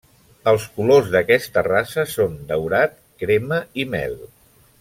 [0.51, 4.21] Els colors d'aquesta raça són daurat, crema, i mel.